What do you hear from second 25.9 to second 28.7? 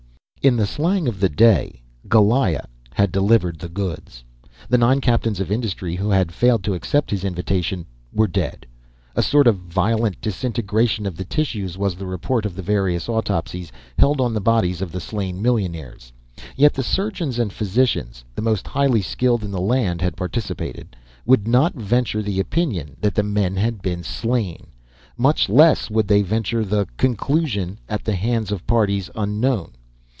would they venture the conclusion, "at the hands of